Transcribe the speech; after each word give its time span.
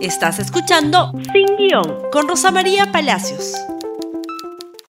Estás 0.00 0.38
escuchando 0.38 1.10
Sin 1.32 1.56
Guión 1.56 2.08
con 2.12 2.28
Rosa 2.28 2.52
María 2.52 2.92
Palacios. 2.92 3.54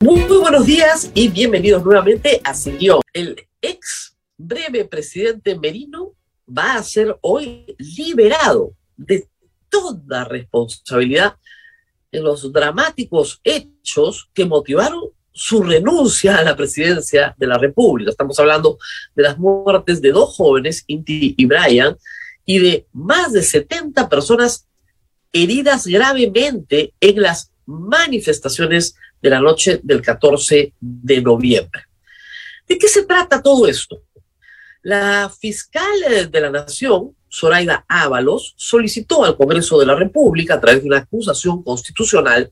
Muy, 0.01 0.21
buenos 0.21 0.67
días 0.67 1.09
y 1.15 1.29
bienvenidos 1.29 1.83
nuevamente 1.83 2.39
a 2.43 2.53
Sin 2.53 2.77
Guión. 2.77 3.01
El 3.11 3.35
ex 3.59 4.15
breve 4.37 4.85
presidente 4.85 5.57
Merino 5.57 6.13
va 6.47 6.75
a 6.75 6.83
ser 6.83 7.17
hoy 7.21 7.75
liberado 7.79 8.75
de 8.95 9.27
toda 9.67 10.25
responsabilidad 10.25 11.35
en 12.11 12.23
los 12.23 12.53
dramáticos 12.53 13.41
hechos 13.43 14.29
que 14.31 14.45
motivaron 14.45 15.05
su 15.31 15.63
renuncia 15.63 16.37
a 16.37 16.43
la 16.43 16.55
presidencia 16.55 17.33
de 17.35 17.47
la 17.47 17.57
República. 17.57 18.11
Estamos 18.11 18.37
hablando 18.37 18.77
de 19.15 19.23
las 19.23 19.39
muertes 19.39 20.03
de 20.03 20.11
dos 20.11 20.35
jóvenes, 20.35 20.83
Inti 20.85 21.33
y 21.35 21.45
Brian, 21.47 21.97
y 22.45 22.59
de 22.59 22.87
más 22.93 23.33
de 23.33 23.41
70 23.41 24.07
personas 24.07 24.68
heridas 25.31 25.85
gravemente 25.87 26.93
en 26.99 27.21
las 27.21 27.51
manifestaciones 27.65 28.95
de 29.21 29.29
la 29.29 29.39
noche 29.39 29.79
del 29.83 30.01
14 30.01 30.73
de 30.79 31.21
noviembre. 31.21 31.83
¿De 32.67 32.77
qué 32.77 32.87
se 32.87 33.05
trata 33.05 33.41
todo 33.41 33.67
esto? 33.67 34.01
La 34.81 35.29
fiscal 35.29 36.31
de 36.31 36.41
la 36.41 36.49
Nación, 36.49 37.15
Zoraida 37.31 37.85
Ábalos, 37.87 38.53
solicitó 38.57 39.25
al 39.25 39.35
Congreso 39.35 39.79
de 39.79 39.85
la 39.85 39.95
República, 39.95 40.55
a 40.55 40.61
través 40.61 40.81
de 40.81 40.87
una 40.87 40.99
acusación 40.99 41.63
constitucional, 41.63 42.51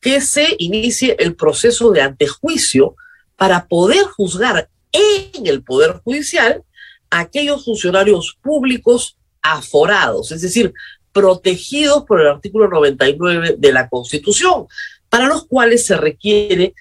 que 0.00 0.20
se 0.20 0.56
inicie 0.58 1.16
el 1.18 1.36
proceso 1.36 1.90
de 1.90 2.02
antejuicio 2.02 2.96
para 3.36 3.66
poder 3.66 4.04
juzgar 4.04 4.68
en 4.92 5.46
el 5.46 5.62
Poder 5.62 6.00
Judicial 6.04 6.62
a 7.10 7.20
aquellos 7.20 7.64
funcionarios 7.64 8.36
públicos 8.42 9.16
aforados, 9.42 10.32
es 10.32 10.42
decir, 10.42 10.72
protegidos 11.12 12.04
por 12.04 12.20
el 12.20 12.28
artículo 12.28 12.68
99 12.68 13.56
de 13.58 13.72
la 13.72 13.88
Constitución, 13.88 14.66
para 15.08 15.26
los 15.26 15.46
cuales 15.46 15.86
se 15.86 15.96
requiere 15.96 16.74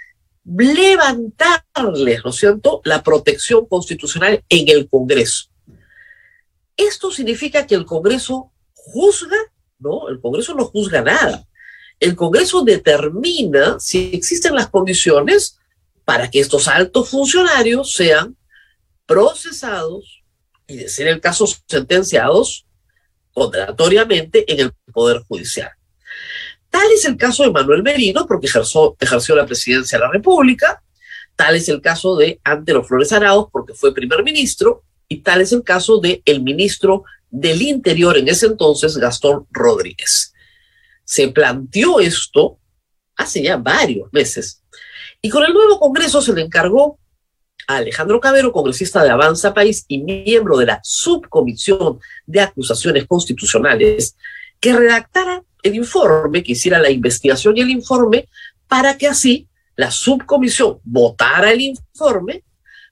levantarles, 0.45 2.23
¿no 2.23 2.29
es 2.29 2.35
cierto?, 2.35 2.81
la 2.85 3.03
protección 3.03 3.65
constitucional 3.65 4.43
en 4.49 4.69
el 4.69 4.89
Congreso. 4.89 5.49
Esto 6.75 7.11
significa 7.11 7.65
que 7.65 7.75
el 7.75 7.85
Congreso 7.85 8.51
juzga, 8.73 9.37
¿no? 9.79 10.09
El 10.09 10.21
Congreso 10.21 10.53
no 10.53 10.65
juzga 10.65 11.01
nada. 11.01 11.45
El 11.99 12.15
Congreso 12.15 12.61
determina 12.61 13.79
si 13.79 14.11
existen 14.13 14.55
las 14.55 14.69
condiciones 14.69 15.57
para 16.05 16.29
que 16.29 16.39
estos 16.39 16.67
altos 16.67 17.09
funcionarios 17.09 17.93
sean 17.93 18.37
procesados 19.05 20.23
y, 20.67 20.77
de 20.77 20.89
ser 20.89 21.07
el 21.07 21.19
caso, 21.19 21.47
sentenciados 21.67 22.66
condenatoriamente 23.37 24.51
en 24.51 24.61
el 24.61 24.71
Poder 24.91 25.21
Judicial. 25.27 25.69
Tal 26.71 26.91
es 26.91 27.05
el 27.05 27.17
caso 27.17 27.43
de 27.43 27.51
Manuel 27.51 27.83
Merino, 27.83 28.25
porque 28.25 28.47
ejerció, 28.47 29.35
la 29.35 29.45
presidencia 29.45 29.99
de 29.99 30.05
la 30.05 30.11
República, 30.11 30.81
tal 31.35 31.55
es 31.55 31.69
el 31.69 31.79
caso 31.79 32.15
de 32.15 32.41
Antero 32.43 32.83
Flores 32.83 33.13
Arauz, 33.13 33.49
porque 33.51 33.75
fue 33.75 33.93
primer 33.93 34.23
ministro, 34.23 34.83
y 35.07 35.17
tal 35.17 35.41
es 35.41 35.51
el 35.53 35.63
caso 35.63 35.99
de 35.99 36.23
el 36.25 36.41
ministro 36.41 37.03
del 37.29 37.61
Interior 37.61 38.17
en 38.17 38.27
ese 38.27 38.47
entonces, 38.47 38.97
Gastón 38.97 39.45
Rodríguez. 39.51 40.33
Se 41.03 41.27
planteó 41.27 41.99
esto 41.99 42.57
hace 43.15 43.43
ya 43.43 43.57
varios 43.57 44.11
meses, 44.11 44.63
y 45.21 45.29
con 45.29 45.45
el 45.45 45.53
nuevo 45.53 45.79
Congreso 45.79 46.23
se 46.23 46.33
le 46.33 46.41
encargó 46.41 46.97
Alejandro 47.67 48.19
Cabero, 48.21 48.51
congresista 48.53 49.03
de 49.03 49.09
Avanza 49.09 49.53
País 49.53 49.85
y 49.87 49.99
miembro 49.99 50.57
de 50.57 50.65
la 50.65 50.79
subcomisión 50.83 51.99
de 52.25 52.41
acusaciones 52.41 53.05
constitucionales, 53.05 54.15
que 54.59 54.73
redactara 54.73 55.43
el 55.61 55.75
informe, 55.75 56.43
que 56.43 56.53
hiciera 56.53 56.79
la 56.79 56.89
investigación 56.89 57.57
y 57.57 57.61
el 57.61 57.69
informe, 57.69 58.29
para 58.67 58.97
que 58.97 59.07
así 59.07 59.47
la 59.75 59.91
subcomisión 59.91 60.79
votara 60.83 61.51
el 61.51 61.61
informe, 61.61 62.43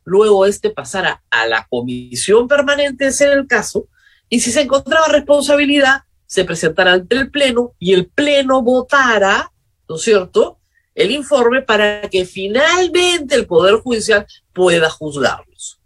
luego 0.03 0.45
este 0.45 0.69
pasara 0.69 1.23
a 1.31 1.47
la 1.47 1.65
comisión 1.69 2.47
permanente, 2.47 3.07
ese 3.07 3.31
el 3.31 3.47
caso, 3.47 3.87
y 4.29 4.39
si 4.41 4.51
se 4.51 4.61
encontraba 4.61 5.07
responsabilidad, 5.07 6.01
se 6.27 6.43
presentara 6.43 6.93
ante 6.93 7.15
el 7.15 7.31
Pleno 7.31 7.73
y 7.79 7.93
el 7.93 8.07
Pleno 8.07 8.61
votara, 8.61 9.51
¿no 9.87 9.95
es 9.95 10.01
cierto?, 10.01 10.59
el 10.95 11.11
informe 11.11 11.61
para 11.61 12.09
que 12.09 12.25
finalmente 12.25 13.35
el 13.35 13.45
Poder 13.45 13.75
Judicial 13.75 14.25
pueda 14.53 14.89
juzgarlos. 14.89 15.79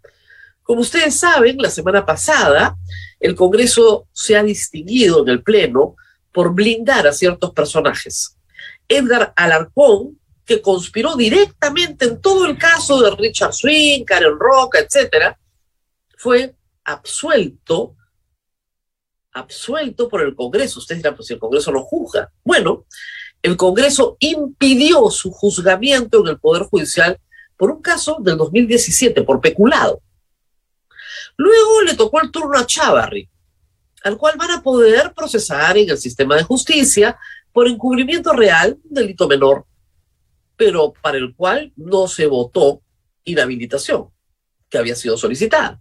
Como 0.62 0.82
ustedes 0.82 1.18
saben, 1.18 1.58
la 1.58 1.68
semana 1.68 2.06
pasada 2.06 2.76
el 3.18 3.34
Congreso 3.34 4.06
se 4.12 4.36
ha 4.36 4.42
distinguido 4.42 5.22
en 5.22 5.28
el 5.28 5.42
Pleno 5.42 5.96
por 6.32 6.54
blindar 6.54 7.08
a 7.08 7.12
ciertos 7.12 7.52
personajes. 7.52 8.36
Edgar 8.88 9.32
Alarcón, 9.36 10.18
que 10.46 10.62
conspiró 10.62 11.16
directamente 11.16 12.06
en 12.06 12.20
todo 12.20 12.46
el 12.46 12.56
caso 12.56 13.00
de 13.02 13.10
Richard 13.16 13.52
Swing, 13.52 14.04
Karen 14.04 14.38
Roca, 14.38 14.78
etcétera, 14.78 15.38
fue 16.16 16.54
absuelto, 16.84 17.96
absuelto 19.32 20.08
por 20.08 20.22
el 20.22 20.34
Congreso. 20.34 20.78
Ustedes 20.78 21.02
dirán, 21.02 21.16
pues 21.16 21.28
si 21.28 21.34
el 21.34 21.40
Congreso 21.40 21.72
lo 21.72 21.82
juzga. 21.82 22.32
Bueno, 22.44 22.86
el 23.42 23.56
Congreso 23.56 24.16
impidió 24.20 25.10
su 25.10 25.30
juzgamiento 25.30 26.20
en 26.20 26.28
el 26.28 26.38
Poder 26.38 26.64
Judicial 26.64 27.18
por 27.56 27.70
un 27.70 27.82
caso 27.82 28.18
del 28.20 28.36
2017, 28.36 29.22
por 29.22 29.40
peculado. 29.40 30.00
Luego 31.36 31.82
le 31.82 31.94
tocó 31.94 32.20
el 32.20 32.30
turno 32.30 32.58
a 32.58 32.66
Chávarri, 32.66 33.28
al 34.02 34.16
cual 34.16 34.36
van 34.36 34.50
a 34.50 34.62
poder 34.62 35.12
procesar 35.14 35.76
en 35.76 35.90
el 35.90 35.98
sistema 35.98 36.36
de 36.36 36.42
justicia 36.42 37.18
por 37.52 37.66
encubrimiento 37.66 38.32
real, 38.32 38.78
un 38.84 38.94
delito 38.94 39.26
menor, 39.26 39.66
pero 40.56 40.92
para 41.02 41.18
el 41.18 41.34
cual 41.34 41.72
no 41.76 42.08
se 42.08 42.26
votó 42.26 42.82
inhabilitación, 43.24 44.08
que 44.68 44.78
había 44.78 44.94
sido 44.94 45.16
solicitada. 45.16 45.80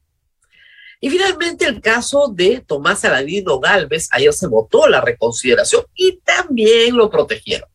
Y 0.99 1.09
finalmente 1.09 1.65
el 1.65 1.79
caso 1.79 2.27
de 2.27 2.61
Tomás 2.61 3.05
Aladino 3.05 3.59
Galvez, 3.59 4.09
ayer 4.11 4.33
se 4.33 4.47
votó 4.47 4.87
la 4.87 4.99
reconsideración 4.99 5.85
y 5.95 6.17
también 6.17 6.97
lo 6.97 7.09
protegieron. 7.09 7.69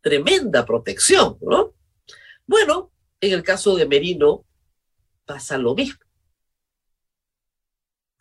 Tremenda 0.00 0.66
protección, 0.66 1.38
¿no? 1.40 1.74
Bueno, 2.44 2.90
en 3.20 3.32
el 3.32 3.42
caso 3.44 3.76
de 3.76 3.86
Merino 3.86 4.44
pasa 5.24 5.56
lo 5.56 5.76
mismo. 5.76 6.00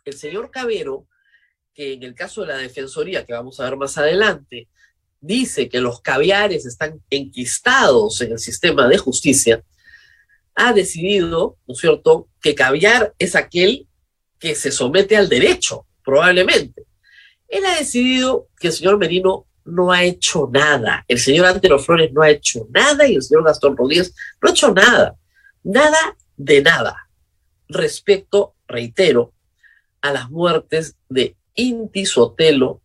El 0.05 0.13
señor 0.13 0.51
Cabero, 0.51 1.07
que 1.73 1.93
en 1.93 2.03
el 2.03 2.13
caso 2.13 2.41
de 2.41 2.47
la 2.47 2.57
Defensoría, 2.57 3.25
que 3.25 3.33
vamos 3.33 3.59
a 3.59 3.63
ver 3.63 3.77
más 3.77 3.97
adelante, 3.97 4.67
dice 5.19 5.69
que 5.69 5.79
los 5.79 6.01
caviares 6.01 6.65
están 6.65 7.01
enquistados 7.09 8.21
en 8.21 8.33
el 8.33 8.39
sistema 8.39 8.87
de 8.87 8.97
justicia, 8.97 9.63
ha 10.61 10.73
decidido, 10.73 11.57
¿no 11.67 11.73
es 11.73 11.79
cierto?, 11.79 12.27
que 12.41 12.55
caviar 12.55 13.13
es 13.17 13.35
aquel 13.35 13.87
que 14.39 14.55
se 14.55 14.71
somete 14.71 15.17
al 15.17 15.27
derecho, 15.27 15.85
probablemente. 16.03 16.85
Él 17.47 17.65
ha 17.65 17.77
decidido 17.77 18.47
que 18.59 18.67
el 18.67 18.73
señor 18.73 18.97
Merino 18.97 19.45
no 19.65 19.91
ha 19.91 20.03
hecho 20.03 20.49
nada. 20.51 21.03
El 21.07 21.19
señor 21.19 21.47
Antero 21.47 21.79
Flores 21.79 22.11
no 22.13 22.21
ha 22.21 22.29
hecho 22.29 22.67
nada 22.71 23.07
y 23.07 23.15
el 23.15 23.21
señor 23.21 23.43
Gastón 23.43 23.75
Rodríguez 23.75 24.13
no 24.41 24.49
ha 24.49 24.51
hecho 24.51 24.73
nada. 24.73 25.15
Nada 25.63 26.17
de 26.37 26.61
nada. 26.61 27.09
Respecto, 27.67 28.55
reitero, 28.67 29.33
a 30.01 30.11
las 30.11 30.29
muertes 30.29 30.95
de 31.09 31.35
Inti 31.55 32.05
Sotelo 32.05 32.81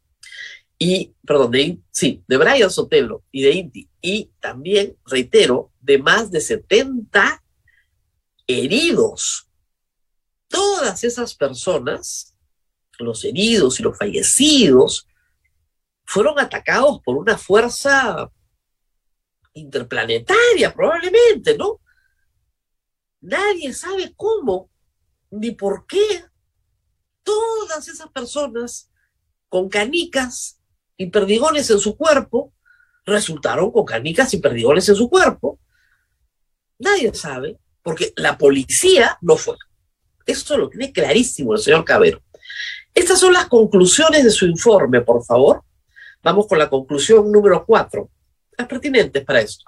y, 0.78 1.14
perdón, 1.26 1.50
de, 1.52 1.78
sí, 1.90 2.22
de 2.26 2.36
Brian 2.36 2.70
Sotelo 2.70 3.22
y 3.30 3.42
de 3.42 3.52
Inti. 3.52 3.88
Y 4.02 4.30
también, 4.40 4.96
reitero, 5.06 5.70
de 5.80 5.98
más 5.98 6.30
de 6.30 6.40
70 6.40 7.42
heridos. 8.46 9.48
Todas 10.48 11.04
esas 11.04 11.34
personas, 11.34 12.36
los 12.98 13.24
heridos 13.24 13.80
y 13.80 13.82
los 13.82 13.98
fallecidos, 13.98 15.06
fueron 16.04 16.38
atacados 16.38 17.00
por 17.04 17.16
una 17.16 17.36
fuerza 17.36 18.30
interplanetaria, 19.54 20.72
probablemente, 20.72 21.56
¿no? 21.56 21.80
Nadie 23.20 23.72
sabe 23.72 24.14
cómo 24.14 24.70
ni 25.30 25.50
por 25.50 25.86
qué 25.86 26.24
todas 27.22 27.88
esas 27.88 28.08
personas 28.10 28.90
con 29.48 29.68
canicas 29.68 30.60
y 30.96 31.06
perdigones 31.06 31.68
en 31.70 31.80
su 31.80 31.96
cuerpo 31.96 32.54
resultaron 33.04 33.72
con 33.72 33.84
canicas 33.84 34.32
y 34.34 34.38
perdigones 34.38 34.88
en 34.88 34.96
su 34.96 35.08
cuerpo. 35.08 35.58
Nadie 36.78 37.12
sabe 37.14 37.58
porque 37.86 38.12
la 38.16 38.36
policía 38.36 39.16
no 39.20 39.36
fue. 39.36 39.54
Esto 40.26 40.58
lo 40.58 40.68
tiene 40.68 40.92
clarísimo 40.92 41.54
el 41.54 41.60
señor 41.60 41.84
Cabero. 41.84 42.20
Estas 42.92 43.20
son 43.20 43.32
las 43.32 43.46
conclusiones 43.46 44.24
de 44.24 44.30
su 44.32 44.44
informe, 44.44 45.02
por 45.02 45.24
favor. 45.24 45.62
Vamos 46.20 46.48
con 46.48 46.58
la 46.58 46.68
conclusión 46.68 47.30
número 47.30 47.64
cuatro, 47.64 48.10
las 48.58 48.66
pertinentes 48.66 49.24
para 49.24 49.40
esto. 49.40 49.66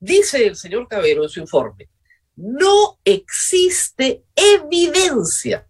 Dice 0.00 0.44
el 0.44 0.56
señor 0.56 0.88
Cabero 0.88 1.22
en 1.22 1.28
su 1.28 1.38
informe, 1.38 1.88
no 2.34 2.98
existe 3.04 4.24
evidencia 4.34 5.64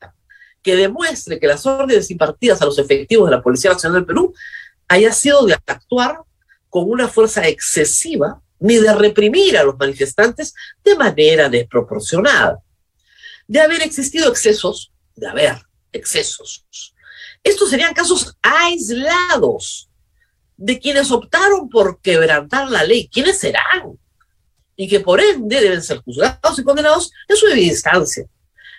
que 0.63 0.77
demuestre 0.77 1.39
que 1.39 1.47
las 1.47 1.67
órdenes 1.67 2.11
impartidas 2.11 2.63
a 2.63 2.65
los 2.65 2.79
efectivos 2.79 3.29
de 3.29 3.37
la 3.37 3.43
Policía 3.43 3.73
Nacional 3.73 3.99
del 3.99 4.07
Perú 4.07 4.33
haya 4.89 5.13
sido 5.13 5.45
de 5.45 5.53
actuar 5.53 6.23
con 6.71 6.89
una 6.89 7.07
fuerza 7.07 7.47
excesiva 7.47 8.41
ni 8.61 8.77
de 8.77 8.95
reprimir 8.95 9.59
a 9.59 9.65
los 9.65 9.77
manifestantes 9.77 10.55
de 10.85 10.95
manera 10.95 11.49
desproporcionada. 11.49 12.61
De 13.49 13.61
haber 13.61 13.83
existido 13.83 14.29
excesos, 14.29 14.93
de 15.17 15.27
haber 15.27 15.57
excesos. 15.93 16.65
Estos 17.43 17.71
serían 17.71 17.95
casos 17.95 18.37
aislados 18.43 19.91
de 20.57 20.79
quienes 20.79 21.11
optaron 21.11 21.69
por 21.69 22.01
quebrantar 22.01 22.71
la 22.71 22.85
ley. 22.85 23.09
¿Quiénes 23.11 23.39
serán? 23.39 23.99
Y 24.77 24.89
que 24.89 25.01
por 25.01 25.21
ende 25.21 25.61
deben 25.61 25.83
ser 25.83 25.99
juzgados 26.03 26.59
y 26.59 26.63
condenados 26.63 27.11
en 27.27 27.37
su 27.37 27.47
debida 27.47 27.73
instancia. 27.73 28.27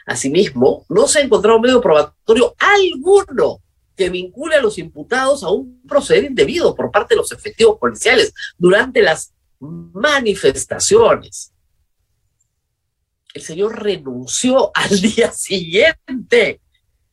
Asimismo, 0.05 0.85
no 0.89 1.07
se 1.07 1.19
ha 1.19 1.21
encontrado 1.23 1.59
medio 1.59 1.81
probatorio 1.81 2.55
alguno 2.57 3.61
que 3.95 4.09
vincule 4.09 4.55
a 4.55 4.61
los 4.61 4.77
imputados 4.77 5.43
a 5.43 5.49
un 5.49 5.81
proceder 5.87 6.23
indebido 6.23 6.75
por 6.75 6.91
parte 6.91 7.13
de 7.13 7.19
los 7.19 7.31
efectivos 7.31 7.77
policiales 7.79 8.33
durante 8.57 9.01
las 9.01 9.33
manifestaciones. 9.61 11.53
El 13.33 13.41
señor 13.41 13.81
renunció 13.81 14.71
al 14.75 14.99
día 14.99 15.31
siguiente. 15.31 16.61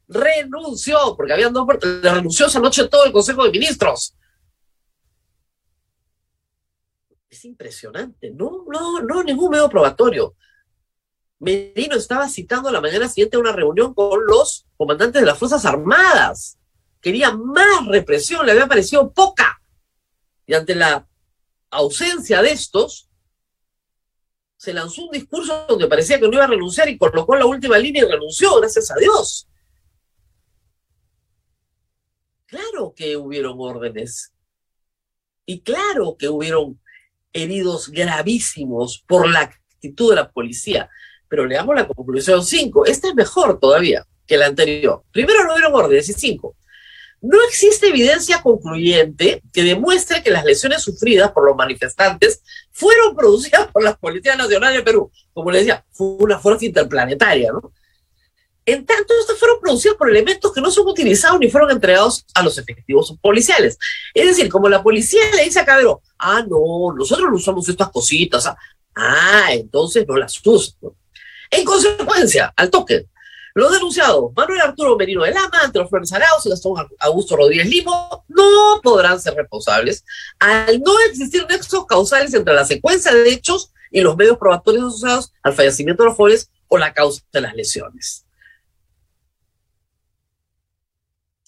Renunció, 0.08 1.14
porque 1.16 1.34
habían 1.34 1.52
dos 1.52 1.66
renunció 2.02 2.46
esa 2.46 2.60
noche 2.60 2.88
todo 2.88 3.04
el 3.04 3.12
Consejo 3.12 3.44
de 3.44 3.50
Ministros. 3.50 4.14
Es 7.28 7.44
impresionante. 7.44 8.30
No, 8.30 8.64
no, 8.66 9.02
no, 9.02 9.22
ningún 9.22 9.50
medio 9.50 9.68
probatorio. 9.68 10.34
Medino 11.40 11.94
estaba 11.94 12.28
citando 12.28 12.70
a 12.70 12.72
la 12.72 12.80
mañana 12.80 13.08
siguiente 13.08 13.36
una 13.36 13.52
reunión 13.52 13.92
con 13.92 14.26
los 14.26 14.66
comandantes 14.76 15.20
de 15.20 15.26
las 15.26 15.38
Fuerzas 15.38 15.64
Armadas. 15.66 16.58
Quería 17.00 17.30
más 17.32 17.86
represión, 17.86 18.44
le 18.46 18.52
había 18.52 18.66
parecido 18.66 19.12
poca. 19.12 19.60
Y 20.46 20.54
ante 20.54 20.74
la 20.74 21.06
ausencia 21.70 22.42
de 22.42 22.50
estos, 22.52 23.08
se 24.56 24.72
lanzó 24.72 25.04
un 25.04 25.10
discurso 25.10 25.66
donde 25.68 25.86
parecía 25.86 26.18
que 26.18 26.26
no 26.26 26.34
iba 26.34 26.44
a 26.44 26.48
renunciar 26.48 26.88
y 26.88 26.98
colocó 26.98 27.36
la 27.36 27.46
última 27.46 27.78
línea 27.78 28.04
y 28.04 28.10
renunció, 28.10 28.56
gracias 28.56 28.90
a 28.90 28.96
Dios. 28.96 29.48
Claro 32.46 32.92
que 32.96 33.16
hubieron 33.16 33.56
órdenes. 33.58 34.32
Y 35.46 35.60
claro 35.60 36.16
que 36.18 36.28
hubieron 36.28 36.80
heridos 37.32 37.88
gravísimos 37.90 39.04
por 39.06 39.28
la 39.28 39.40
actitud 39.40 40.10
de 40.10 40.16
la 40.16 40.30
policía. 40.30 40.90
Pero 41.28 41.46
leamos 41.46 41.74
la 41.74 41.86
conclusión 41.86 42.44
5. 42.44 42.86
Esta 42.86 43.08
es 43.08 43.14
mejor 43.14 43.60
todavía 43.60 44.06
que 44.26 44.36
la 44.36 44.46
anterior. 44.46 45.04
Primero 45.10 45.44
no 45.44 45.54
hubieron 45.54 45.74
órdenes 45.74 46.08
y 46.08 46.12
cinco. 46.12 46.56
No 47.20 47.38
existe 47.48 47.88
evidencia 47.88 48.42
concluyente 48.42 49.42
que 49.52 49.64
demuestre 49.64 50.22
que 50.22 50.30
las 50.30 50.44
lesiones 50.44 50.82
sufridas 50.82 51.32
por 51.32 51.46
los 51.46 51.56
manifestantes 51.56 52.42
fueron 52.70 53.16
producidas 53.16 53.66
por 53.72 53.82
la 53.82 53.96
Policía 53.96 54.36
Nacional 54.36 54.72
de 54.72 54.82
Perú. 54.82 55.10
Como 55.32 55.50
les 55.50 55.62
decía, 55.62 55.84
fue 55.90 56.06
una 56.20 56.38
fuerza 56.38 56.64
interplanetaria, 56.64 57.50
¿no? 57.52 57.72
En 58.64 58.84
tanto, 58.84 59.14
estas 59.18 59.38
fueron 59.38 59.60
producidas 59.60 59.96
por 59.96 60.10
elementos 60.10 60.52
que 60.52 60.60
no 60.60 60.70
son 60.70 60.86
utilizados 60.86 61.40
ni 61.40 61.50
fueron 61.50 61.70
entregados 61.70 62.26
a 62.34 62.42
los 62.42 62.58
efectivos 62.58 63.14
policiales. 63.22 63.78
Es 64.12 64.26
decir, 64.26 64.50
como 64.50 64.68
la 64.68 64.82
policía 64.82 65.22
le 65.34 65.44
dice 65.44 65.58
a 65.58 65.64
Cabero, 65.64 66.02
ah, 66.18 66.44
no, 66.46 66.94
nosotros 66.94 67.30
no 67.30 67.36
usamos 67.36 67.66
estas 67.66 67.88
cositas, 67.88 68.46
ah, 68.46 68.58
ah 68.94 69.48
entonces 69.52 70.06
no 70.06 70.16
las 70.18 70.38
usan. 70.44 70.92
En 71.50 71.64
consecuencia, 71.64 72.52
al 72.54 72.68
toque, 72.68 73.06
los 73.58 73.72
denunciados, 73.72 74.32
Manuel 74.36 74.60
Arturo 74.60 74.96
Merino 74.96 75.22
de 75.22 75.32
Lama, 75.32 75.60
Antero 75.62 75.88
Flores 75.88 76.12
Arauz 76.12 76.46
y 76.46 76.50
Gastón 76.50 76.88
Augusto 77.00 77.36
Rodríguez 77.36 77.68
Limo, 77.68 78.24
no 78.28 78.80
podrán 78.82 79.20
ser 79.20 79.34
responsables 79.34 80.04
al 80.38 80.80
no 80.80 80.98
existir 81.00 81.46
nexos 81.48 81.86
causales 81.86 82.34
entre 82.34 82.54
la 82.54 82.64
secuencia 82.64 83.12
de 83.12 83.28
hechos 83.30 83.72
y 83.90 84.00
los 84.00 84.16
medios 84.16 84.38
probatorios 84.38 84.86
asociados 84.86 85.32
al 85.42 85.54
fallecimiento 85.54 86.02
de 86.02 86.08
los 86.08 86.16
jóvenes 86.16 86.50
o 86.68 86.78
la 86.78 86.92
causa 86.92 87.22
de 87.32 87.40
las 87.40 87.54
lesiones. 87.54 88.26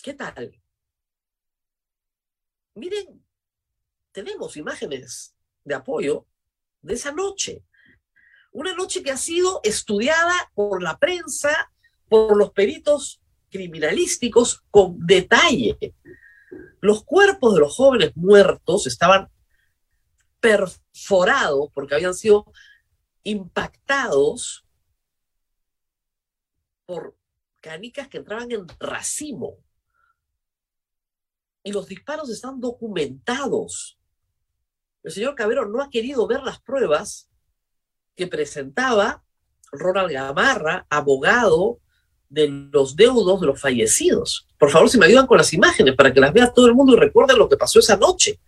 ¿Qué 0.03 0.15
tal? 0.15 0.61
Miren, 2.75 3.23
tenemos 4.13 4.57
imágenes 4.57 5.35
de 5.65 5.75
apoyo 5.75 6.27
de 6.83 6.95
esa 6.95 7.13
noche. 7.13 7.63
Una 8.53 8.75
noche 8.75 9.03
que 9.03 9.11
ha 9.13 9.17
sido 9.17 9.61
estudiada 9.63 10.35
por 10.55 10.83
la 10.83 10.99
prensa, 10.99 11.70
por 12.11 12.37
los 12.37 12.51
peritos 12.51 13.23
criminalísticos 13.51 14.65
con 14.69 14.99
detalle. 15.07 15.95
Los 16.81 17.05
cuerpos 17.05 17.55
de 17.55 17.61
los 17.61 17.77
jóvenes 17.77 18.17
muertos 18.17 18.89
estaban 18.89 19.31
perforados 20.41 21.71
porque 21.73 21.95
habían 21.95 22.15
sido 22.15 22.53
impactados 23.23 24.67
por 26.85 27.17
canicas 27.61 28.09
que 28.09 28.19
entraban 28.19 28.51
en 28.51 28.67
racimo. 28.81 29.59
Y 31.63 31.71
los 31.71 31.87
disparos 31.87 32.29
están 32.29 32.59
documentados. 32.59 34.01
El 35.05 35.13
señor 35.13 35.37
Cabero 35.37 35.67
no 35.67 35.81
ha 35.81 35.91
querido 35.91 36.27
ver 36.27 36.43
las 36.43 36.61
pruebas 36.61 37.31
que 38.17 38.27
presentaba 38.27 39.23
Ronald 39.71 40.11
Gamarra, 40.11 40.87
abogado 40.91 41.81
de 42.31 42.49
los 42.49 42.97
deudos 42.97 43.41
de 43.41 43.49
los 43.49 43.61
fallecidos. 43.61 44.47
Por 44.57 44.71
favor, 44.71 44.89
si 44.89 44.97
me 44.99 45.07
ayudan 45.07 45.27
con 45.27 45.37
las 45.37 45.53
imágenes 45.53 45.95
para 45.97 46.13
que 46.15 46.21
las 46.21 46.33
vea 46.33 46.53
todo 46.53 46.67
el 46.67 46.75
mundo 46.75 46.95
y 46.95 46.97
recuerden 46.97 47.39
lo 47.39 47.49
que 47.49 47.57
pasó 47.57 47.81
esa 47.81 47.97
noche. 47.97 48.39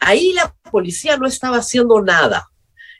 Ahí 0.00 0.32
la 0.32 0.52
policía 0.70 1.16
no 1.16 1.26
estaba 1.26 1.58
haciendo 1.58 2.00
nada. 2.00 2.48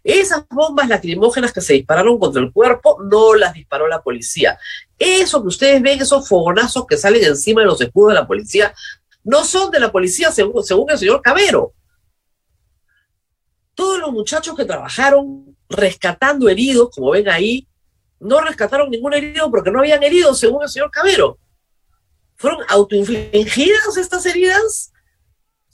Esas 0.04 0.46
bombas 0.48 0.88
lacrimógenas 0.88 1.52
que 1.52 1.60
se 1.60 1.72
dispararon 1.72 2.19
contra 2.19 2.42
el 2.42 2.52
cuerpo 2.52 2.98
no 3.02 3.34
las 3.34 3.54
disparó 3.54 3.88
la 3.88 4.02
policía. 4.02 4.58
Eso 4.98 5.40
que 5.40 5.48
ustedes 5.48 5.80
ven, 5.80 6.00
esos 6.00 6.28
fogonazos 6.28 6.86
que 6.86 6.96
salen 6.96 7.24
encima 7.24 7.62
de 7.62 7.69
los 7.69 7.80
escudos 7.80 8.10
de 8.10 8.20
la 8.20 8.26
policía, 8.26 8.74
no 9.24 9.44
son 9.44 9.70
de 9.70 9.80
la 9.80 9.90
policía 9.90 10.30
según, 10.32 10.62
según 10.64 10.90
el 10.90 10.98
señor 10.98 11.22
Cabero. 11.22 11.72
Todos 13.74 13.98
los 14.00 14.12
muchachos 14.12 14.54
que 14.54 14.66
trabajaron 14.66 15.56
rescatando 15.69 16.48
heridos, 16.48 16.90
como 16.94 17.12
ven 17.12 17.28
ahí, 17.28 17.66
no 18.22 18.40
rescataron 18.40 18.90
ningún 18.90 19.14
herido 19.14 19.50
porque 19.50 19.70
no 19.70 19.80
habían 19.80 20.02
herido, 20.02 20.34
según 20.34 20.62
el 20.62 20.69
señor 20.69 20.90
Cabero. 20.90 21.38
¿Fueron 22.36 22.60
autoinfligidas 22.69 23.96
estas 23.96 24.24
heridas? 24.26 24.93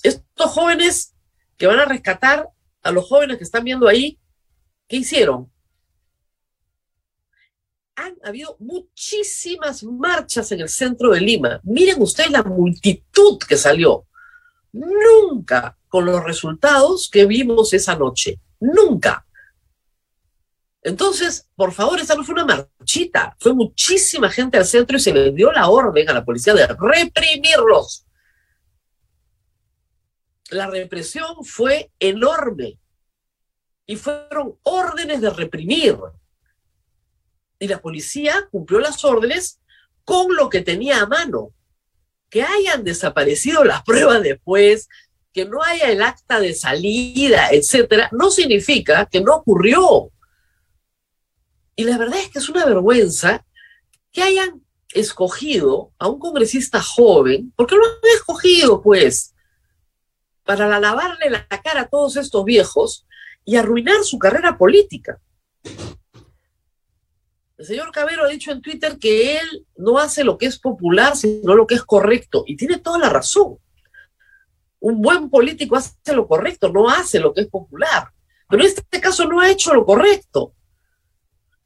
Estos 0.03 0.51
jóvenes 0.51 1.15
que 1.57 1.67
van 1.67 1.81
a 1.81 1.85
rescatar 1.85 2.49
a 2.83 2.91
los 2.91 3.07
jóvenes 3.07 3.37
que 3.37 3.45
están 3.45 3.65
viendo 3.65 3.87
ahí, 3.87 4.19
¿qué 4.87 4.97
hicieron? 4.97 5.53
Han 7.97 8.17
habido 8.23 8.57
muchísimas 8.61 9.83
marchas 9.83 10.53
en 10.53 10.61
el 10.61 10.69
centro 10.69 11.11
de 11.11 11.21
Lima. 11.21 11.61
Miren 11.65 12.01
ustedes 12.01 12.31
la 12.31 12.45
multitud 12.45 13.39
que 13.47 13.57
salió. 13.57 14.07
Nunca 14.73 15.77
con 15.89 16.05
los 16.05 16.23
resultados 16.23 17.11
que 17.11 17.27
vimos 17.27 17.73
esa 17.73 17.97
noche. 17.97 18.39
Nunca. 18.61 19.27
Entonces, 20.89 21.47
por 21.55 21.73
favor, 21.73 22.01
esa 22.01 22.15
no 22.15 22.25
fue 22.25 22.33
una 22.33 22.47
marchita, 22.47 23.37
fue 23.39 23.53
muchísima 23.53 24.31
gente 24.31 24.57
al 24.57 24.65
centro 24.65 24.97
y 24.97 25.01
se 25.01 25.13
le 25.13 25.33
dio 25.33 25.53
la 25.53 25.69
orden 25.69 26.09
a 26.09 26.15
la 26.15 26.25
policía 26.25 26.55
de 26.55 26.67
reprimirlos. 26.67 28.07
La 30.51 30.67
represión 30.67 31.45
fue 31.45 31.91
enorme 32.01 32.79
y 33.85 33.97
fueron 33.97 34.59
órdenes 34.63 35.21
de 35.21 35.29
reprimir. 35.29 35.99
Y 37.59 37.69
la 37.69 37.83
policía 37.83 38.49
cumplió 38.51 38.81
las 38.81 39.05
órdenes 39.05 39.61
con 40.05 40.35
lo 40.35 40.49
que 40.49 40.63
tenía 40.63 41.03
a 41.03 41.07
mano. 41.07 41.53
Que 42.31 42.43
hayan 42.43 42.83
desaparecido 42.83 43.63
las 43.63 43.83
pruebas 43.85 44.23
después, 44.23 44.89
que 45.35 45.45
no 45.45 45.63
haya 45.63 45.91
el 45.91 46.01
acta 46.01 46.41
de 46.41 46.55
salida, 46.55 47.51
etcétera, 47.51 48.09
no 48.13 48.31
significa 48.31 49.05
que 49.05 49.21
no 49.21 49.35
ocurrió. 49.35 50.11
Y 51.79 51.85
la 51.85 51.97
verdad 51.97 52.19
es 52.19 52.31
que 52.31 52.41
es 52.41 52.49
una 52.49 52.67
vergüenza 52.67 53.47
que 54.11 54.21
hayan 54.25 54.65
escogido 54.93 55.93
a 56.01 56.09
un 56.09 56.19
congresista 56.19 56.83
joven, 56.83 57.53
porque 57.55 57.77
lo 57.77 57.85
han 57.85 58.17
escogido, 58.17 58.83
pues, 58.83 59.33
para 60.43 60.81
lavarle 60.81 61.31
la 61.31 61.47
cara 61.47 61.83
a 61.83 61.89
todos 61.89 62.17
estos 62.17 62.45
viejos 62.45 63.07
y 63.45 63.55
arruinar 63.55 64.03
su 64.03 64.19
carrera 64.19 64.59
política. 64.59 65.21
El 67.57 67.65
señor 67.65 67.93
Cabero 67.93 68.25
ha 68.25 68.29
dicho 68.29 68.51
en 68.51 68.61
Twitter 68.61 68.99
que 68.99 69.39
él 69.39 69.65
no 69.77 69.99
hace 69.99 70.25
lo 70.25 70.37
que 70.37 70.47
es 70.47 70.59
popular, 70.59 71.17
sino 71.17 71.55
lo 71.55 71.69
que 71.69 71.77
es 71.77 71.85
correcto, 71.85 72.43
y 72.45 72.57
tiene 72.57 72.79
toda 72.79 72.99
la 72.99 73.09
razón. 73.09 73.59
Un 74.81 75.01
buen 75.01 75.31
político 75.31 75.77
hace 75.77 76.13
lo 76.13 76.27
correcto, 76.27 76.73
no 76.73 76.91
hace 76.91 77.21
lo 77.21 77.33
que 77.33 77.43
es 77.43 77.47
popular. 77.47 78.09
Pero 78.49 78.65
en 78.65 78.69
este 78.69 79.01
caso 79.01 79.29
no 79.29 79.39
ha 79.39 79.49
hecho 79.49 79.73
lo 79.73 79.87
correcto 79.87 80.55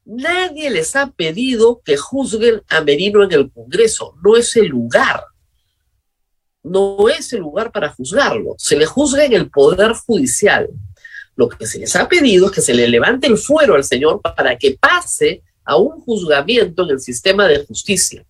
Nadie 0.05 0.69
les 0.69 0.95
ha 0.95 1.11
pedido 1.11 1.81
que 1.83 1.95
juzguen 1.97 2.61
a 2.67 2.81
Merino 2.81 3.23
en 3.23 3.31
el 3.31 3.51
Congreso. 3.51 4.15
No 4.23 4.35
es 4.35 4.55
el 4.55 4.67
lugar. 4.67 5.23
No 6.61 7.09
es 7.09 7.31
el 7.33 7.39
lugar 7.39 7.71
para 7.71 7.89
juzgarlo. 7.89 8.55
Se 8.57 8.75
le 8.75 8.85
juzga 8.85 9.25
en 9.25 9.33
el 9.33 9.49
Poder 9.49 9.93
Judicial. 9.93 10.69
Lo 11.35 11.49
que 11.49 11.65
se 11.65 11.79
les 11.79 11.95
ha 11.95 12.07
pedido 12.07 12.47
es 12.47 12.51
que 12.51 12.61
se 12.61 12.73
le 12.73 12.87
levante 12.87 13.27
el 13.27 13.37
fuero 13.37 13.75
al 13.75 13.83
señor 13.83 14.21
para 14.21 14.57
que 14.57 14.77
pase 14.79 15.41
a 15.65 15.77
un 15.77 16.01
juzgamiento 16.01 16.83
en 16.83 16.91
el 16.91 16.99
sistema 16.99 17.47
de 17.47 17.65
justicia. 17.65 18.25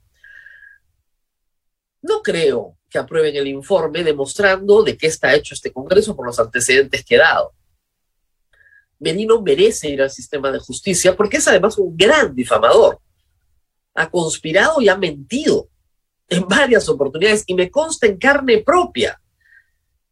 No 2.01 2.21
creo 2.21 2.77
que 2.89 2.99
aprueben 2.99 3.35
el 3.35 3.47
informe 3.47 4.03
demostrando 4.03 4.83
de 4.83 4.95
qué 4.95 5.07
está 5.07 5.33
hecho 5.33 5.55
este 5.55 5.71
Congreso 5.71 6.15
por 6.15 6.27
los 6.27 6.39
antecedentes 6.39 7.03
que 7.03 7.15
he 7.15 7.17
dado. 7.17 7.53
Benino 9.03 9.41
merece 9.41 9.89
ir 9.89 10.01
al 10.01 10.09
sistema 10.09 10.49
de 10.49 10.59
justicia 10.59 11.15
porque 11.15 11.37
es 11.37 11.47
además 11.49 11.77
un 11.77 11.95
gran 11.97 12.33
difamador. 12.33 12.99
Ha 13.95 14.09
conspirado 14.09 14.81
y 14.81 14.87
ha 14.87 14.95
mentido 14.95 15.67
en 16.29 16.47
varias 16.47 16.87
oportunidades 16.87 17.43
y 17.45 17.53
me 17.53 17.69
consta 17.69 18.07
en 18.07 18.17
carne 18.17 18.59
propia. 18.59 19.21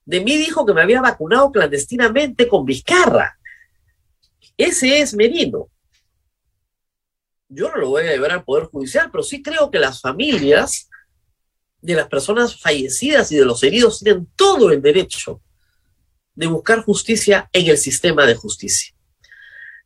De 0.03 0.19
mí 0.19 0.35
dijo 0.35 0.65
que 0.65 0.73
me 0.73 0.81
había 0.81 0.99
vacunado 0.99 1.51
clandestinamente 1.53 2.49
con 2.49 2.65
Vizcarra. 2.65 3.37
Ese 4.57 4.99
es 4.99 5.13
Merino. 5.13 5.69
Yo 7.47 7.69
no 7.69 7.77
lo 7.77 7.89
voy 7.89 8.03
a 8.03 8.11
llevar 8.11 8.31
al 8.31 8.43
Poder 8.43 8.65
Judicial, 8.65 9.09
pero 9.09 9.23
sí 9.23 9.41
creo 9.41 9.71
que 9.71 9.79
las 9.79 10.01
familias 10.01 10.89
de 11.79 11.95
las 11.95 12.09
personas 12.09 12.59
fallecidas 12.59 13.31
y 13.31 13.37
de 13.37 13.45
los 13.45 13.63
heridos 13.63 13.99
tienen 13.99 14.27
todo 14.35 14.69
el 14.69 14.81
derecho 14.81 15.41
de 16.35 16.47
buscar 16.47 16.83
justicia 16.83 17.49
en 17.51 17.67
el 17.67 17.77
sistema 17.77 18.25
de 18.25 18.35
justicia. 18.35 18.93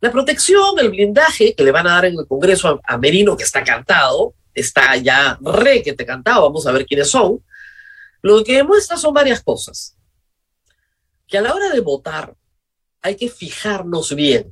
La 0.01 0.11
protección, 0.11 0.77
el 0.77 0.89
blindaje 0.89 1.55
que 1.55 1.63
le 1.63 1.71
van 1.71 1.87
a 1.87 1.95
dar 1.95 2.05
en 2.05 2.19
el 2.19 2.27
Congreso 2.27 2.79
a, 2.83 2.97
Merino, 2.97 3.35
que 3.35 3.43
está 3.43 3.63
cantado, 3.63 4.35
está 4.53 4.95
ya 4.97 5.37
re 5.41 5.81
que 5.81 5.93
te 5.93 6.05
cantado, 6.05 6.43
vamos 6.43 6.67
a 6.67 6.71
ver 6.71 6.85
quiénes 6.85 7.09
son, 7.09 7.43
lo 8.21 8.43
que 8.43 8.57
demuestra 8.57 8.97
son 8.97 9.13
varias 9.13 9.41
cosas. 9.41 9.97
Que 11.27 11.37
a 11.37 11.41
la 11.41 11.53
hora 11.53 11.69
de 11.69 11.79
votar 11.79 12.35
hay 13.01 13.15
que 13.15 13.29
fijarnos 13.29 14.13
bien. 14.15 14.51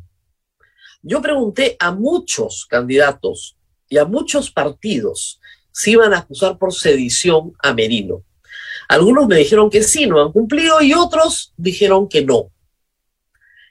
Yo 1.01 1.21
pregunté 1.21 1.75
a 1.79 1.91
muchos 1.91 2.65
candidatos 2.65 3.57
y 3.89 3.97
a 3.97 4.05
muchos 4.05 4.51
partidos 4.51 5.39
si 5.71 5.91
iban 5.91 6.13
a 6.13 6.19
acusar 6.19 6.57
por 6.57 6.73
sedición 6.73 7.53
a 7.59 7.73
Merino. 7.73 8.23
Algunos 8.93 9.27
me 9.27 9.37
dijeron 9.37 9.71
que 9.71 9.81
sí, 9.81 10.05
no 10.05 10.21
han 10.21 10.31
cumplido, 10.31 10.79
y 10.79 10.93
otros 10.93 11.51
dijeron 11.57 12.07
que 12.07 12.23
no. 12.23 12.51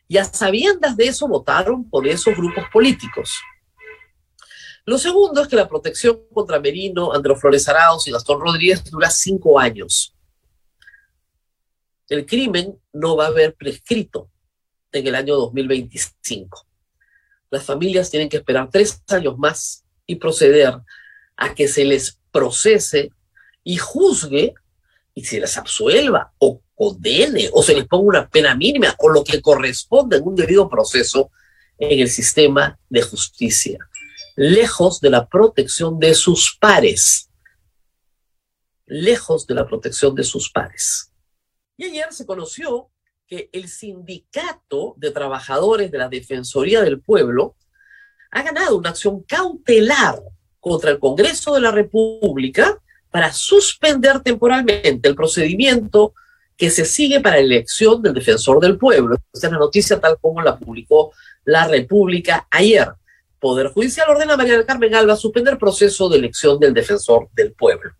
Y 0.08 0.16
a 0.16 0.24
sabiendas 0.24 0.96
de 0.96 1.06
eso 1.06 1.28
votaron 1.28 1.88
por 1.88 2.08
esos 2.08 2.36
grupos 2.36 2.64
políticos. 2.72 3.30
Lo 4.84 4.98
segundo 4.98 5.40
es 5.40 5.46
que 5.46 5.54
la 5.54 5.68
protección 5.68 6.18
contra 6.34 6.58
Merino, 6.58 7.12
Andrés 7.12 7.40
Flores 7.40 7.68
Arauz 7.68 8.08
y 8.08 8.10
Gastón 8.10 8.40
Rodríguez 8.40 8.82
dura 8.90 9.10
cinco 9.10 9.60
años. 9.60 10.12
El 12.08 12.26
crimen 12.26 12.76
no 12.92 13.14
va 13.14 13.26
a 13.26 13.28
haber 13.28 13.54
prescrito 13.54 14.28
en 14.90 15.06
el 15.06 15.14
año 15.14 15.36
2025. 15.36 16.66
Las 17.48 17.62
familias 17.62 18.10
tienen 18.10 18.28
que 18.28 18.38
esperar 18.38 18.68
tres 18.72 19.00
años 19.06 19.38
más 19.38 19.84
y 20.04 20.16
proceder 20.16 20.80
a 21.36 21.54
que 21.54 21.68
se 21.68 21.84
les 21.84 22.18
procese 22.32 23.12
y 23.62 23.76
juzgue 23.76 24.54
y 25.14 25.24
se 25.24 25.40
les 25.40 25.56
absuelva 25.56 26.32
o 26.38 26.62
condene 26.74 27.50
o 27.52 27.62
se 27.62 27.74
les 27.74 27.86
ponga 27.86 28.08
una 28.20 28.28
pena 28.28 28.54
mínima 28.54 28.94
o 28.98 29.08
lo 29.08 29.22
que 29.22 29.40
corresponde 29.40 30.16
en 30.16 30.26
un 30.26 30.34
debido 30.34 30.68
proceso 30.68 31.30
en 31.78 32.00
el 32.00 32.08
sistema 32.08 32.78
de 32.88 33.02
justicia, 33.02 33.78
lejos 34.36 35.00
de 35.00 35.10
la 35.10 35.26
protección 35.26 35.98
de 35.98 36.14
sus 36.14 36.56
pares, 36.60 37.28
lejos 38.86 39.46
de 39.46 39.54
la 39.54 39.66
protección 39.66 40.14
de 40.14 40.24
sus 40.24 40.50
pares. 40.50 41.12
Y 41.76 41.84
ayer 41.84 42.12
se 42.12 42.26
conoció 42.26 42.90
que 43.26 43.48
el 43.52 43.68
sindicato 43.68 44.94
de 44.96 45.10
trabajadores 45.10 45.90
de 45.90 45.98
la 45.98 46.08
Defensoría 46.08 46.82
del 46.82 47.00
Pueblo 47.00 47.56
ha 48.30 48.42
ganado 48.42 48.76
una 48.76 48.90
acción 48.90 49.22
cautelar 49.22 50.22
contra 50.60 50.90
el 50.90 50.98
Congreso 50.98 51.54
de 51.54 51.60
la 51.60 51.70
República 51.70 52.80
para 53.12 53.32
suspender 53.32 54.20
temporalmente 54.20 55.08
el 55.08 55.14
procedimiento 55.14 56.14
que 56.56 56.70
se 56.70 56.84
sigue 56.84 57.20
para 57.20 57.36
la 57.36 57.42
elección 57.42 58.02
del 58.02 58.14
defensor 58.14 58.58
del 58.58 58.78
pueblo. 58.78 59.16
Esta 59.32 59.48
es 59.48 59.52
la 59.52 59.58
noticia 59.58 60.00
tal 60.00 60.16
como 60.20 60.40
la 60.40 60.58
publicó 60.58 61.12
la 61.44 61.68
República 61.68 62.48
ayer. 62.50 62.88
Poder 63.38 63.68
Judicial 63.68 64.08
ordena 64.08 64.34
a 64.34 64.36
María 64.36 64.54
del 64.54 64.64
Carmen 64.64 64.94
Alba 64.94 65.16
suspender 65.16 65.58
proceso 65.58 66.08
de 66.08 66.18
elección 66.18 66.58
del 66.58 66.72
defensor 66.72 67.28
del 67.34 67.52
pueblo. 67.52 67.92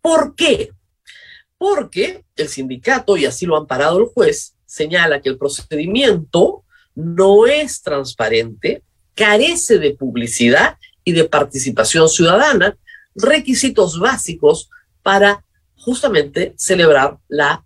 ¿Por 0.00 0.36
qué? 0.36 0.70
Porque 1.58 2.24
el 2.36 2.48
sindicato, 2.48 3.16
y 3.16 3.26
así 3.26 3.46
lo 3.46 3.56
han 3.56 3.66
parado 3.66 3.98
el 3.98 4.06
juez, 4.06 4.54
señala 4.64 5.20
que 5.20 5.30
el 5.30 5.38
procedimiento 5.38 6.62
no 6.94 7.46
es 7.46 7.82
transparente, 7.82 8.82
carece 9.14 9.78
de 9.78 9.94
publicidad 9.94 10.76
y 11.02 11.12
de 11.12 11.24
participación 11.24 12.08
ciudadana 12.08 12.76
requisitos 13.14 13.98
básicos 13.98 14.70
para 15.02 15.44
justamente 15.76 16.54
celebrar 16.56 17.18
la 17.28 17.64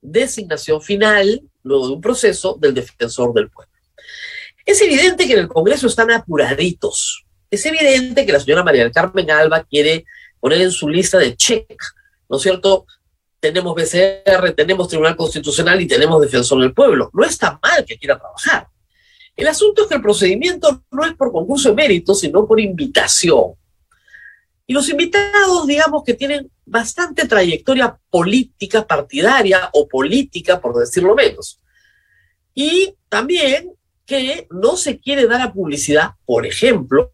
designación 0.00 0.82
final, 0.82 1.42
luego 1.62 1.88
de 1.88 1.94
un 1.94 2.00
proceso, 2.00 2.56
del 2.60 2.74
defensor 2.74 3.32
del 3.32 3.50
pueblo. 3.50 3.72
Es 4.66 4.80
evidente 4.80 5.26
que 5.26 5.34
en 5.34 5.40
el 5.40 5.48
Congreso 5.48 5.86
están 5.86 6.10
apuraditos. 6.10 7.24
Es 7.50 7.64
evidente 7.66 8.24
que 8.24 8.32
la 8.32 8.40
señora 8.40 8.64
María 8.64 8.82
del 8.82 8.92
Carmen 8.92 9.30
Alba 9.30 9.64
quiere 9.64 10.04
poner 10.40 10.60
en 10.62 10.70
su 10.70 10.88
lista 10.88 11.18
de 11.18 11.36
check, 11.36 11.80
¿no 12.28 12.36
es 12.36 12.42
cierto? 12.42 12.86
Tenemos 13.40 13.74
BCR, 13.74 14.52
tenemos 14.56 14.88
Tribunal 14.88 15.16
Constitucional 15.16 15.80
y 15.80 15.86
tenemos 15.86 16.20
Defensor 16.20 16.60
del 16.60 16.72
Pueblo. 16.72 17.10
No 17.12 17.24
está 17.24 17.58
mal 17.62 17.84
que 17.84 17.98
quiera 17.98 18.18
trabajar. 18.18 18.68
El 19.36 19.48
asunto 19.48 19.82
es 19.82 19.88
que 19.88 19.96
el 19.96 20.02
procedimiento 20.02 20.84
no 20.90 21.04
es 21.04 21.14
por 21.14 21.32
concurso 21.32 21.70
de 21.70 21.74
mérito, 21.74 22.14
sino 22.14 22.46
por 22.46 22.60
invitación. 22.60 23.54
Y 24.66 24.72
los 24.72 24.88
invitados, 24.88 25.66
digamos 25.66 26.02
que 26.04 26.14
tienen 26.14 26.50
bastante 26.64 27.26
trayectoria 27.28 27.98
política 28.10 28.86
partidaria 28.86 29.68
o 29.72 29.86
política, 29.86 30.60
por 30.60 30.74
decirlo 30.76 31.14
menos. 31.14 31.60
Y 32.54 32.94
también 33.08 33.72
que 34.06 34.46
no 34.50 34.76
se 34.76 34.98
quiere 34.98 35.26
dar 35.26 35.42
a 35.42 35.52
publicidad, 35.52 36.12
por 36.24 36.46
ejemplo, 36.46 37.12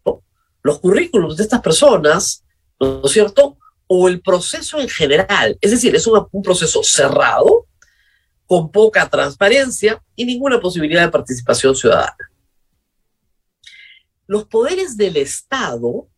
los 0.61 0.79
currículums 0.79 1.37
de 1.37 1.43
estas 1.43 1.61
personas, 1.61 2.43
¿no 2.79 3.01
es 3.03 3.11
cierto? 3.11 3.57
O 3.87 4.07
el 4.07 4.21
proceso 4.21 4.79
en 4.79 4.87
general. 4.87 5.57
Es 5.59 5.71
decir, 5.71 5.95
es 5.95 6.07
un, 6.07 6.25
un 6.31 6.43
proceso 6.43 6.83
cerrado, 6.83 7.67
con 8.51 8.69
poca 8.69 9.09
transparencia 9.09 10.03
y 10.13 10.25
ninguna 10.25 10.59
posibilidad 10.59 11.03
de 11.03 11.11
participación 11.11 11.73
ciudadana. 11.73 12.29
Los 14.27 14.45
poderes 14.47 14.97
del 14.97 15.15
Estado 15.15 16.09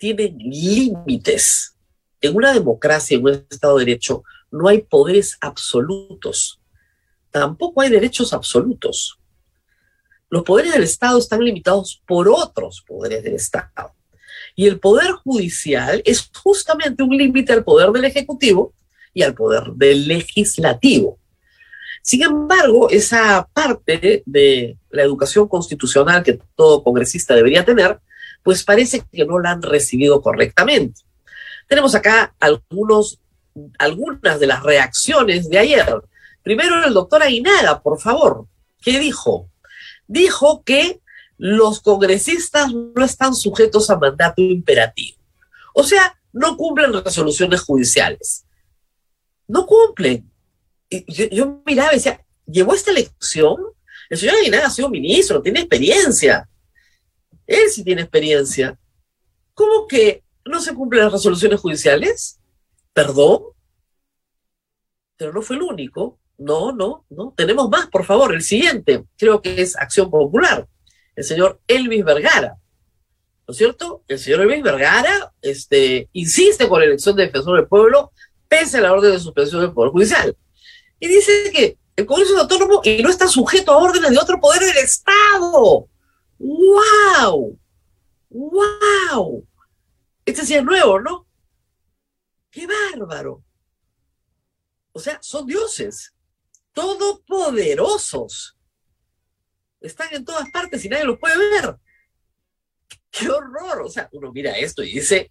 tienen 0.00 0.38
límites. 0.38 1.76
En 2.22 2.34
una 2.34 2.52
democracia, 2.52 3.16
en 3.16 3.24
un 3.24 3.46
Estado 3.50 3.78
de 3.78 3.84
Derecho, 3.84 4.24
no 4.50 4.66
hay 4.66 4.80
poderes 4.80 5.36
absolutos. 5.40 6.60
Tampoco 7.30 7.82
hay 7.82 7.90
derechos 7.90 8.32
absolutos. 8.32 9.18
Los 10.30 10.42
poderes 10.42 10.72
del 10.72 10.84
Estado 10.84 11.18
están 11.18 11.44
limitados 11.44 12.02
por 12.06 12.28
otros 12.28 12.82
poderes 12.86 13.22
del 13.22 13.34
Estado. 13.34 13.94
Y 14.56 14.66
el 14.66 14.80
poder 14.80 15.12
judicial 15.12 16.02
es 16.04 16.30
justamente 16.42 17.02
un 17.02 17.16
límite 17.16 17.52
al 17.52 17.62
poder 17.62 17.90
del 17.90 18.06
Ejecutivo 18.06 18.72
y 19.12 19.22
al 19.22 19.34
poder 19.34 19.64
del 19.74 20.08
Legislativo. 20.08 21.18
Sin 22.02 22.22
embargo, 22.22 22.88
esa 22.88 23.46
parte 23.52 24.22
de 24.24 24.78
la 24.88 25.02
educación 25.02 25.46
constitucional 25.46 26.22
que 26.22 26.40
todo 26.56 26.82
congresista 26.82 27.34
debería 27.34 27.64
tener 27.64 28.00
pues 28.42 28.64
parece 28.64 29.04
que 29.12 29.24
no 29.24 29.38
la 29.38 29.50
han 29.50 29.62
recibido 29.62 30.20
correctamente. 30.22 31.02
Tenemos 31.68 31.94
acá 31.94 32.34
algunos, 32.40 33.20
algunas 33.78 34.40
de 34.40 34.46
las 34.46 34.62
reacciones 34.62 35.48
de 35.48 35.58
ayer. 35.58 36.02
Primero 36.42 36.84
el 36.84 36.94
doctor 36.94 37.22
Aguinaga, 37.22 37.82
por 37.82 38.00
favor, 38.00 38.46
¿qué 38.80 38.98
dijo? 38.98 39.48
Dijo 40.06 40.62
que 40.64 41.00
los 41.36 41.80
congresistas 41.80 42.72
no 42.72 43.04
están 43.04 43.34
sujetos 43.34 43.88
a 43.90 43.98
mandato 43.98 44.42
imperativo. 44.42 45.18
O 45.74 45.84
sea, 45.84 46.18
no 46.32 46.56
cumplen 46.56 46.92
resoluciones 46.92 47.60
judiciales. 47.60 48.44
No 49.46 49.66
cumplen. 49.66 50.30
yo, 50.90 51.26
yo 51.30 51.62
miraba 51.64 51.92
y 51.92 51.96
decía, 51.96 52.24
¿llevó 52.46 52.74
esta 52.74 52.90
elección? 52.90 53.56
El 54.08 54.18
señor 54.18 54.36
Aguinaga 54.36 54.66
ha 54.66 54.70
sido 54.70 54.90
ministro, 54.90 55.40
tiene 55.40 55.60
experiencia. 55.60 56.48
Él 57.50 57.68
sí 57.68 57.82
tiene 57.82 58.02
experiencia. 58.02 58.78
¿Cómo 59.54 59.88
que 59.88 60.22
no 60.44 60.60
se 60.60 60.72
cumplen 60.72 61.02
las 61.02 61.12
resoluciones 61.12 61.58
judiciales? 61.58 62.38
Perdón. 62.92 63.42
Pero 65.16 65.32
no 65.32 65.42
fue 65.42 65.56
el 65.56 65.62
único. 65.62 66.20
No, 66.38 66.70
no, 66.70 67.04
no. 67.10 67.34
Tenemos 67.36 67.68
más, 67.68 67.88
por 67.88 68.04
favor. 68.04 68.32
El 68.32 68.42
siguiente, 68.42 69.04
creo 69.18 69.42
que 69.42 69.60
es 69.60 69.76
Acción 69.76 70.08
Popular. 70.10 70.68
el 71.16 71.24
señor 71.24 71.60
Elvis 71.66 72.04
Vergara. 72.04 72.56
¿No 73.48 73.52
es 73.52 73.56
cierto? 73.56 74.04
El 74.06 74.20
señor 74.20 74.42
Elvis 74.42 74.62
Vergara 74.62 75.32
este, 75.42 76.08
insiste 76.12 76.68
con 76.68 76.78
la 76.78 76.86
elección 76.86 77.16
de 77.16 77.26
defensor 77.26 77.56
del 77.56 77.66
pueblo 77.66 78.12
pese 78.46 78.78
a 78.78 78.82
la 78.82 78.92
orden 78.92 79.10
de 79.10 79.18
suspensión 79.18 79.60
del 79.60 79.72
Poder 79.72 79.90
Judicial. 79.90 80.36
Y 81.00 81.08
dice 81.08 81.50
que 81.52 81.78
el 81.96 82.06
Congreso 82.06 82.34
es 82.34 82.40
autónomo 82.42 82.80
y 82.84 83.02
no 83.02 83.10
está 83.10 83.26
sujeto 83.26 83.72
a 83.72 83.78
órdenes 83.78 84.12
de 84.12 84.18
otro 84.18 84.40
poder 84.40 84.62
del 84.62 84.78
Estado. 84.78 85.88
¡Wow! 86.40 87.58
¡Wow! 88.30 89.46
Este 90.24 90.46
sí 90.46 90.54
es 90.54 90.64
nuevo, 90.64 90.98
¿no? 90.98 91.26
¡Qué 92.50 92.66
bárbaro! 92.66 93.44
O 94.92 94.98
sea, 94.98 95.18
son 95.20 95.46
dioses, 95.46 96.14
todopoderosos. 96.72 98.56
Están 99.82 100.08
en 100.12 100.24
todas 100.24 100.50
partes 100.50 100.82
y 100.82 100.88
nadie 100.88 101.04
los 101.04 101.18
puede 101.18 101.36
ver. 101.36 101.76
¡Qué 103.10 103.28
horror! 103.28 103.82
O 103.82 103.90
sea, 103.90 104.08
uno 104.12 104.32
mira 104.32 104.52
esto 104.52 104.82
y 104.82 104.94
dice, 104.94 105.30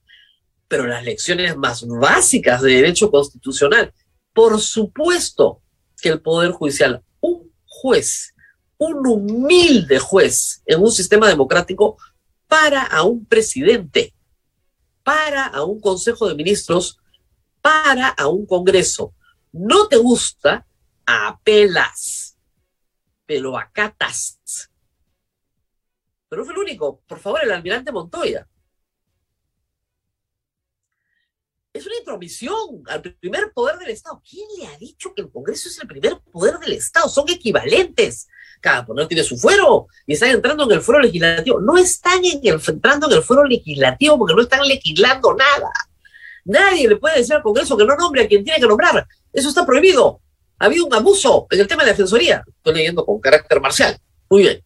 pero 0.68 0.86
las 0.86 1.04
lecciones 1.04 1.58
más 1.58 1.86
básicas 1.88 2.62
de 2.62 2.74
derecho 2.74 3.10
constitucional, 3.10 3.92
por 4.32 4.62
supuesto 4.62 5.63
que 6.00 6.10
el 6.10 6.22
Poder 6.22 6.51
Judicial, 6.51 7.04
un 7.20 7.51
juez, 7.66 8.36
un 8.79 9.05
humilde 9.05 10.00
juez 10.00 10.63
en 10.65 10.81
un 10.81 10.91
sistema 10.91 11.27
democrático, 11.27 11.98
para 12.48 12.83
a 12.83 13.03
un 13.03 13.25
presidente, 13.25 14.15
para 15.03 15.45
a 15.45 15.63
un 15.63 15.79
Consejo 15.79 16.27
de 16.27 16.36
Ministros, 16.36 16.98
para 17.62 18.07
a 18.07 18.27
un 18.27 18.45
Congreso. 18.45 19.13
No 19.51 19.88
te 19.88 19.98
gusta, 19.98 20.65
apelas, 21.05 22.38
pero 23.25 23.57
acatas. 23.57 24.39
Pero 26.29 26.45
fue 26.45 26.53
el 26.53 26.59
único. 26.59 27.01
Por 27.05 27.19
favor, 27.19 27.41
el 27.43 27.51
almirante 27.51 27.91
Montoya. 27.91 28.48
Es 31.74 31.86
una 31.86 31.98
intromisión 31.98 32.83
al 32.88 33.01
primer 33.01 33.51
poder 33.53 33.77
del 33.77 33.89
Estado. 33.89 34.21
¿Quién 34.27 34.48
le 34.57 34.67
ha 34.67 34.77
dicho 34.77 35.13
que 35.13 35.21
el 35.21 35.31
Congreso 35.31 35.69
es 35.69 35.79
el 35.79 35.88
primer 35.88 36.19
poder 36.21 36.59
del 36.59 36.74
Estado? 36.74 37.09
Son 37.09 37.27
equivalentes. 37.29 38.27
Cada 38.60 38.86
poder 38.86 39.08
tiene 39.08 39.24
su 39.24 39.38
fuero 39.38 39.88
y 40.06 40.13
están 40.13 40.30
entrando 40.30 40.66
en 40.66 40.72
el 40.72 40.82
fuero 40.82 41.01
legislativo. 41.01 41.60
No 41.62 41.78
están 41.78 42.20
entrando 42.24 43.08
en 43.08 43.13
el 43.13 43.24
fuero 43.24 43.46
legislativo 43.46 44.18
porque 44.18 44.36
no 44.36 44.42
están 44.42 44.68
legislando 44.68 45.36
nada. 45.36 45.72
Nadie 46.46 46.88
le 46.88 46.98
puede 46.98 47.18
decir 47.18 47.36
al 47.36 47.42
Congreso 47.42 47.78
que 47.78 47.86
no 47.86 47.96
nombre 47.96 48.24
a 48.24 48.28
quien 48.28 48.44
tiene 48.44 48.60
que 48.60 48.68
nombrar. 48.68 49.08
Eso 49.32 49.50
está 49.50 49.66
prohibido. 49.66 50.22
Ha 50.58 50.66
habido 50.66 50.86
un 50.86 50.94
abuso 50.94 51.48
en 51.50 51.60
el 51.60 51.68
tema 51.68 51.84
de 51.84 51.88
la 51.88 51.94
defensoría. 51.94 52.44
Estoy 52.46 52.74
leyendo 52.74 53.06
con 53.06 53.20
carácter 53.20 53.62
marcial. 53.62 53.98
Muy 54.30 54.42
bien. 54.42 54.63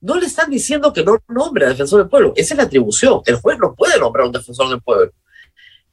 No 0.00 0.16
le 0.16 0.26
están 0.26 0.50
diciendo 0.50 0.92
que 0.92 1.04
no 1.04 1.18
nombre 1.28 1.66
a 1.66 1.68
defensor 1.68 2.00
del 2.00 2.08
pueblo. 2.08 2.32
Esa 2.34 2.54
es 2.54 2.58
la 2.58 2.64
atribución. 2.64 3.20
El 3.26 3.36
juez 3.36 3.58
no 3.58 3.74
puede 3.74 3.98
nombrar 4.00 4.24
a 4.24 4.26
un 4.26 4.32
defensor 4.32 4.68
del 4.68 4.80
pueblo 4.80 5.12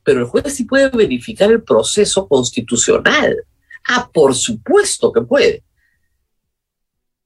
pero 0.09 0.21
el 0.21 0.25
juez 0.25 0.51
sí 0.51 0.63
puede 0.63 0.89
verificar 0.89 1.51
el 1.51 1.61
proceso 1.61 2.27
constitucional. 2.27 3.45
Ah, 3.87 4.09
por 4.11 4.33
supuesto 4.33 5.13
que 5.13 5.21
puede. 5.21 5.63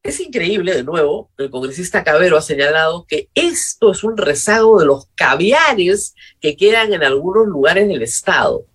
Es 0.03 0.19
increíble, 0.19 0.75
de 0.75 0.83
nuevo, 0.83 1.31
el 1.37 1.49
congresista 1.49 2.03
Cabero 2.03 2.37
ha 2.37 2.41
señalado 2.41 3.05
que 3.07 3.29
esto 3.33 3.93
es 3.93 4.03
un 4.03 4.17
rezago 4.17 4.77
de 4.77 4.85
los 4.85 5.07
caviares 5.15 6.13
que 6.41 6.57
quedan 6.57 6.91
en 6.91 7.03
algunos 7.03 7.47
lugares 7.47 7.87
del 7.87 8.01
Estado. 8.01 8.65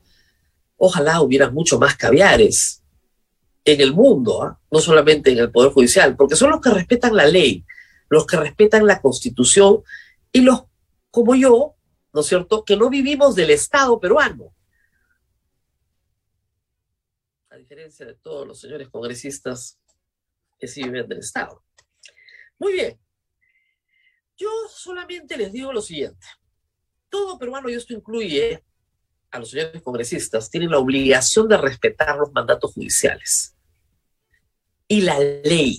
Ojalá 0.78 1.20
hubiera 1.20 1.50
mucho 1.50 1.78
más 1.78 1.97
caviares 1.97 2.82
en 3.62 3.80
el 3.82 3.92
mundo, 3.92 4.42
¿ah? 4.42 4.58
no 4.70 4.80
solamente 4.80 5.30
en 5.30 5.38
el 5.38 5.50
Poder 5.50 5.70
Judicial, 5.70 6.16
porque 6.16 6.35
son 6.35 6.49
los 6.49 6.62
que 6.62 6.70
respetan 6.70 7.14
la 7.14 7.26
ley, 7.26 7.62
los 8.08 8.25
que 8.25 8.38
respetan 8.38 8.87
la 8.87 9.02
Constitución 9.02 9.82
y 10.32 10.40
los, 10.40 10.64
como 11.11 11.35
yo, 11.35 11.75
¿no 12.14 12.23
es 12.23 12.26
cierto?, 12.26 12.64
que 12.64 12.78
no 12.78 12.88
vivimos 12.88 13.35
del 13.35 13.50
Estado 13.50 14.00
peruano. 14.00 14.54
A 17.50 17.56
diferencia 17.56 18.06
de 18.06 18.14
todos 18.14 18.47
los 18.47 18.58
señores 18.58 18.88
congresistas 18.88 19.78
que 20.58 20.66
viven 20.75 21.08
del 21.08 21.18
Estado. 21.18 21.62
Muy 22.58 22.73
bien. 22.73 23.00
Yo 24.36 24.50
solamente 24.68 25.36
les 25.36 25.52
digo 25.52 25.73
lo 25.73 25.82
siguiente. 25.82 26.26
Todo 27.08 27.38
peruano, 27.38 27.68
y 27.68 27.75
esto 27.75 27.94
incluye 27.94 28.64
a 29.30 29.38
los 29.38 29.50
señores 29.50 29.82
congresistas, 29.82 30.50
tienen 30.50 30.71
la 30.71 30.78
obligación 30.78 31.49
de 31.49 31.56
respetar 31.56 32.16
los 32.16 32.32
mandatos 32.32 32.73
judiciales 32.73 33.54
y 34.88 35.02
la 35.02 35.18
ley. 35.21 35.78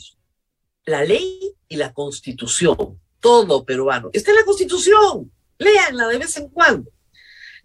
La 0.86 1.04
ley 1.04 1.56
y 1.68 1.76
la 1.76 1.94
constitución. 1.94 3.02
Todo 3.20 3.66
peruano. 3.66 4.10
Está 4.14 4.32
en 4.32 4.38
la 4.38 4.46
constitución. 4.46 5.32
Léanla 5.58 6.08
de 6.08 6.18
vez 6.20 6.38
en 6.38 6.50
cuando. 6.50 6.90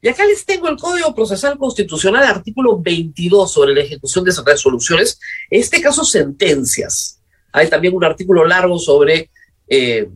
Y 0.04 0.08
acá 0.08 0.26
les 0.26 0.44
tengo 0.44 0.68
el 0.68 0.76
Código 0.76 1.14
Procesal 1.14 1.56
Constitucional, 1.56 2.24
artículo 2.24 2.78
22, 2.78 3.50
sobre 3.50 3.72
la 3.72 3.80
ejecución 3.80 4.22
de 4.22 4.32
esas 4.32 4.44
resoluciones. 4.44 5.18
En 5.48 5.62
este 5.62 5.80
caso, 5.80 6.04
sentencias. 6.04 7.22
Hay 7.50 7.70
también 7.70 7.96
un 7.96 8.04
artículo 8.04 8.44
largo 8.44 8.78
sobre 8.78 9.30
eh, 9.66 10.06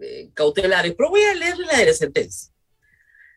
eh, 0.00 0.30
cautelares, 0.32 0.94
pero 0.96 1.10
voy 1.10 1.22
a 1.22 1.34
leerle 1.34 1.66
la 1.66 1.78
de 1.78 1.86
la 1.86 1.92
sentencia. 1.92 2.52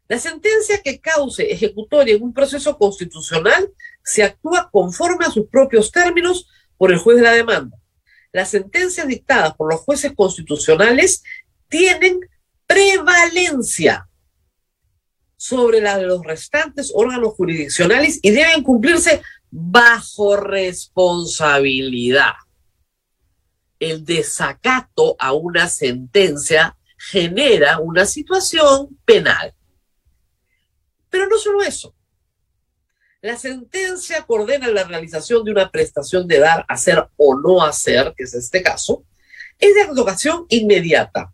La 0.08 0.20
sentencia 0.20 0.80
que 0.84 1.00
cause 1.00 1.52
ejecutoria 1.52 2.14
en 2.14 2.22
un 2.22 2.32
proceso 2.32 2.78
constitucional 2.78 3.68
se 4.04 4.22
actúa 4.22 4.70
conforme 4.72 5.26
a 5.26 5.32
sus 5.32 5.48
propios 5.48 5.92
términos 5.92 6.48
por 6.78 6.92
el 6.92 7.00
juez 7.00 7.18
de 7.18 7.24
la 7.24 7.34
demanda. 7.34 7.80
Las 8.32 8.52
sentencias 8.52 9.08
dictadas 9.08 9.56
por 9.56 9.74
los 9.74 9.82
jueces 9.82 10.14
constitucionales 10.16 11.24
tienen 11.68 12.20
prevalencia 12.68 14.08
sobre 15.42 15.82
la 15.82 15.98
de 15.98 16.06
los 16.06 16.22
restantes 16.24 16.92
órganos 16.94 17.34
jurisdiccionales 17.34 18.20
y 18.22 18.30
deben 18.30 18.62
cumplirse 18.62 19.24
bajo 19.50 20.38
responsabilidad. 20.38 22.34
El 23.80 24.06
desacato 24.06 25.16
a 25.18 25.34
una 25.34 25.68
sentencia 25.68 26.78
genera 26.96 27.80
una 27.80 28.06
situación 28.06 29.00
penal. 29.04 29.56
Pero 31.10 31.26
no 31.26 31.40
solo 31.40 31.64
eso. 31.64 31.96
La 33.22 33.36
sentencia 33.36 34.18
que 34.18 34.34
ordena 34.34 34.68
la 34.68 34.84
realización 34.84 35.44
de 35.44 35.54
una 35.54 35.72
prestación 35.72 36.28
de 36.28 36.38
dar, 36.38 36.66
hacer 36.68 37.10
o 37.18 37.36
no 37.36 37.64
hacer, 37.64 38.14
que 38.16 38.26
es 38.26 38.36
este 38.36 38.62
caso, 38.62 39.06
es 39.58 39.74
de 39.74 39.82
advocación 39.82 40.46
inmediata 40.50 41.34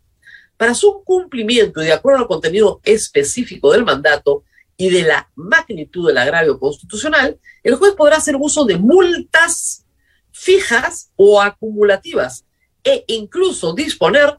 para 0.58 0.74
su 0.74 1.02
cumplimiento 1.04 1.80
y 1.80 1.86
de 1.86 1.92
acuerdo 1.92 2.20
al 2.20 2.26
contenido 2.26 2.80
específico 2.84 3.72
del 3.72 3.84
mandato 3.84 4.44
y 4.76 4.90
de 4.90 5.02
la 5.02 5.30
magnitud 5.34 6.08
del 6.08 6.18
agravio 6.18 6.58
constitucional, 6.58 7.40
el 7.62 7.76
juez 7.76 7.94
podrá 7.94 8.16
hacer 8.16 8.36
uso 8.38 8.64
de 8.64 8.76
multas 8.76 9.86
fijas 10.32 11.10
o 11.16 11.40
acumulativas 11.40 12.44
e 12.84 13.04
incluso 13.06 13.72
disponer 13.72 14.38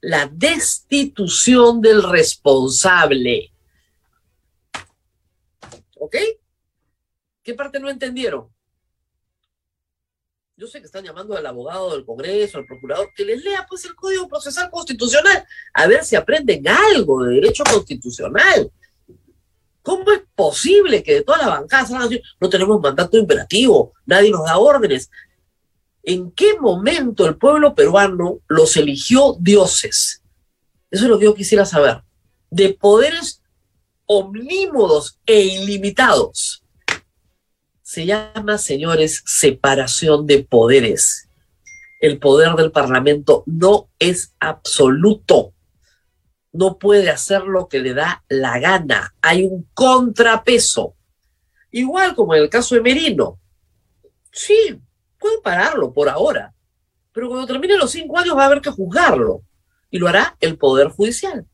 la 0.00 0.26
destitución 0.26 1.80
del 1.80 2.02
responsable. 2.02 3.52
¿Ok? 5.98 6.16
¿Qué 7.42 7.54
parte 7.54 7.78
no 7.78 7.88
entendieron? 7.88 8.53
Yo 10.56 10.68
sé 10.68 10.78
que 10.78 10.86
están 10.86 11.04
llamando 11.04 11.36
al 11.36 11.46
abogado 11.46 11.92
del 11.92 12.04
Congreso, 12.04 12.58
al 12.58 12.66
procurador, 12.66 13.08
que 13.14 13.24
les 13.24 13.42
lea 13.42 13.66
pues 13.68 13.84
el 13.84 13.94
Código 13.94 14.28
Procesal 14.28 14.70
Constitucional, 14.70 15.44
a 15.72 15.86
ver 15.86 16.04
si 16.04 16.14
aprenden 16.14 16.66
algo 16.68 17.24
de 17.24 17.34
derecho 17.34 17.64
constitucional. 17.64 18.70
¿Cómo 19.82 20.10
es 20.12 20.22
posible 20.34 21.02
que 21.02 21.14
de 21.14 21.22
toda 21.22 21.38
la 21.38 21.48
bancada 21.48 21.86
salgan 21.86 22.20
no 22.40 22.48
tenemos 22.48 22.80
mandato 22.80 23.18
imperativo, 23.18 23.92
nadie 24.06 24.30
nos 24.30 24.44
da 24.44 24.58
órdenes? 24.58 25.10
¿En 26.02 26.30
qué 26.30 26.58
momento 26.58 27.26
el 27.26 27.36
pueblo 27.36 27.74
peruano 27.74 28.38
los 28.46 28.76
eligió 28.76 29.36
dioses? 29.40 30.22
Eso 30.90 31.04
es 31.04 31.10
lo 31.10 31.18
que 31.18 31.24
yo 31.24 31.34
quisiera 31.34 31.66
saber. 31.66 32.02
De 32.50 32.72
poderes 32.74 33.42
omnímodos 34.06 35.18
e 35.26 35.40
ilimitados 35.40 36.63
se 37.94 38.06
llama, 38.06 38.58
señores, 38.58 39.22
separación 39.24 40.26
de 40.26 40.42
poderes. 40.42 41.28
El 42.00 42.18
poder 42.18 42.56
del 42.56 42.72
Parlamento 42.72 43.44
no 43.46 43.88
es 44.00 44.34
absoluto. 44.40 45.52
No 46.50 46.76
puede 46.78 47.08
hacer 47.10 47.44
lo 47.44 47.68
que 47.68 47.78
le 47.78 47.94
da 47.94 48.24
la 48.28 48.58
gana. 48.58 49.14
Hay 49.22 49.44
un 49.44 49.68
contrapeso. 49.74 50.96
Igual 51.70 52.16
como 52.16 52.34
en 52.34 52.42
el 52.42 52.50
caso 52.50 52.74
de 52.74 52.80
Merino. 52.80 53.38
Sí, 54.32 54.76
pueden 55.16 55.40
pararlo 55.40 55.92
por 55.92 56.08
ahora. 56.08 56.52
Pero 57.12 57.28
cuando 57.28 57.46
termine 57.46 57.76
los 57.76 57.92
cinco 57.92 58.18
años 58.18 58.36
va 58.36 58.42
a 58.42 58.46
haber 58.46 58.60
que 58.60 58.70
juzgarlo. 58.70 59.42
Y 59.88 59.98
lo 59.98 60.08
hará 60.08 60.36
el 60.40 60.58
Poder 60.58 60.88
Judicial. 60.88 61.46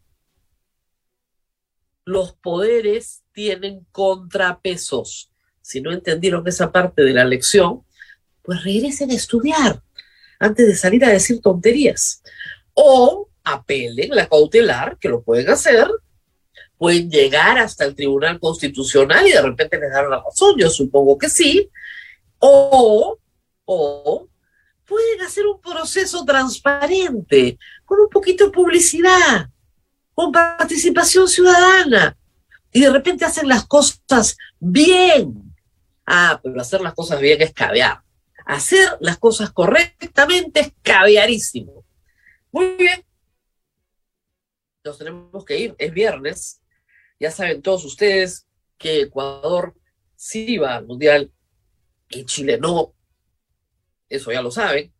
Los 2.07 2.33
poderes 2.33 3.24
tienen 3.33 3.87
contrapesos 3.92 5.29
si 5.70 5.80
no 5.80 5.92
entendieron 5.92 6.46
esa 6.48 6.72
parte 6.72 7.02
de 7.02 7.12
la 7.12 7.24
lección, 7.24 7.83
pues 8.42 8.64
regresen 8.64 9.11
a 9.11 9.14
estudiar. 9.14 9.83
antes 10.40 10.66
de 10.66 10.74
salir 10.74 11.04
a 11.04 11.11
decir 11.11 11.40
tonterías. 11.40 12.22
O 12.72 13.28
apelen 13.44 14.11
la 14.11 14.26
cautelar, 14.26 14.96
que 14.98 15.09
lo 15.09 15.22
pueden 15.22 15.48
hacer, 15.50 15.87
pueden 16.78 17.11
llegar 17.11 17.59
hasta 17.59 17.85
el 17.85 17.94
Tribunal 17.94 18.40
Constitucional 18.40 19.26
y 19.28 19.33
de 19.33 19.42
repente 19.42 19.78
les 19.78 19.92
dan 19.92 20.09
la 20.09 20.22
razón, 20.22 20.56
yo 20.59 20.70
supongo 20.70 21.18
que 21.18 21.28
sí, 21.28 21.68
o, 22.38 23.18
o 23.66 24.28
pueden 24.87 25.20
hacer 25.20 25.46
un 25.46 25.61
proceso 25.61 26.24
transparente, 26.24 27.59
con 27.85 28.00
un 28.00 28.09
poquito 28.09 28.46
de 28.46 28.50
publicidad, 28.50 29.50
con 30.14 30.33
participación 30.33 31.28
ciudadana, 31.28 32.16
y 32.72 32.80
de 32.80 32.90
repente 32.90 33.26
hacen 33.26 33.46
las 33.46 33.66
cosas 33.66 34.37
bien. 34.59 35.49
Ah, 36.12 36.40
pero 36.42 36.60
hacer 36.60 36.80
las 36.80 36.94
cosas 36.94 37.20
bien 37.20 37.40
es 37.40 37.54
caviar. 37.54 38.02
Hacer 38.44 38.96
las 38.98 39.16
cosas 39.16 39.52
correctamente 39.52 40.58
es 40.58 40.72
caviarísimo. 40.82 41.86
Muy 42.50 42.74
bien. 42.74 43.04
Nos 44.82 44.98
tenemos 44.98 45.44
que 45.44 45.56
ir. 45.56 45.76
Es 45.78 45.92
viernes. 45.92 46.60
Ya 47.20 47.30
saben 47.30 47.62
todos 47.62 47.84
ustedes 47.84 48.48
que 48.76 49.02
Ecuador 49.02 49.76
sí 50.16 50.58
va 50.58 50.74
al 50.74 50.86
Mundial 50.86 51.32
y 52.08 52.24
Chile 52.24 52.58
no. 52.58 52.92
Eso 54.08 54.32
ya 54.32 54.42
lo 54.42 54.50
saben. 54.50 54.92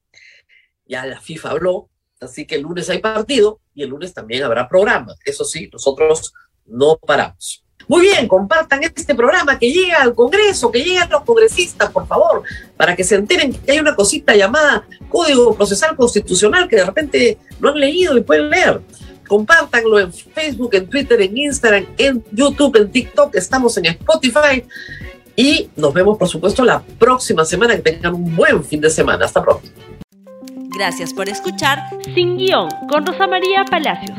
Ya 0.85 1.05
la 1.07 1.21
FIFA 1.21 1.51
habló. 1.51 1.91
Así 2.21 2.47
que 2.47 2.55
el 2.55 2.63
lunes 2.63 2.89
hay 2.89 2.99
partido 2.99 3.61
y 3.75 3.83
el 3.83 3.89
lunes 3.89 4.15
también 4.15 4.45
habrá 4.45 4.69
programa. 4.69 5.17
Eso 5.25 5.45
sí, 5.45 5.69
nosotros 5.73 6.33
no 6.67 6.99
paramos. 6.99 7.65
Muy 7.89 8.03
bien, 8.03 8.29
compartan 8.29 8.83
este 8.83 9.15
programa 9.15 9.59
que 9.59 9.73
llega 9.73 10.03
al 10.03 10.15
Congreso, 10.15 10.71
que 10.71 10.79
lleguen 10.79 11.11
los 11.11 11.23
congresistas, 11.25 11.91
por 11.91 12.07
favor, 12.07 12.43
para 12.77 12.95
que 12.95 13.05
se 13.05 13.17
enteren 13.17 13.53
que 13.53 13.73
hay 13.73 13.79
una 13.79 13.95
cosita 13.95 14.35
llamada 14.35 14.85
Código 15.09 15.55
Procesal 15.55 15.97
Constitucional 15.97 16.69
que 16.69 16.77
de 16.77 16.85
repente 16.85 17.39
no 17.59 17.71
han 17.71 17.81
leído 17.81 18.17
y 18.17 18.23
pueden 18.23 18.51
leer. 18.51 18.81
Compártanlo 19.27 19.99
en 19.99 20.13
Facebook, 20.13 20.71
en 20.75 20.89
Twitter, 20.89 21.21
en 21.21 21.37
Instagram, 21.37 21.87
en 21.97 22.25
YouTube, 22.33 22.77
en 22.77 22.91
TikTok, 22.91 23.37
estamos 23.37 23.77
en 23.77 23.87
Spotify 23.87 24.65
y 25.37 25.71
nos 25.75 25.95
vemos, 25.95 26.19
por 26.19 26.29
supuesto, 26.29 26.65
la 26.65 26.83
próxima 26.99 27.47
semana. 27.47 27.75
Que 27.77 27.83
tengan 27.83 28.15
un 28.15 28.37
buen 28.37 28.63
fin 28.63 28.81
de 28.81 28.91
semana. 28.91 29.25
Hasta 29.25 29.43
pronto. 29.43 29.67
Gracias 30.77 31.15
por 31.15 31.29
escuchar 31.31 31.79
Sin 32.15 32.37
Guión 32.37 32.69
con 32.91 33.07
Rosa 33.07 33.27
María 33.27 33.65
Palacios. 33.65 34.19